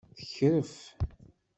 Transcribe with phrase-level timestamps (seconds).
[0.17, 0.71] Tekref.